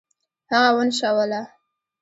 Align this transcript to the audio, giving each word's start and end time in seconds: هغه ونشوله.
هغه 0.51 0.69
ونشوله. 0.75 1.41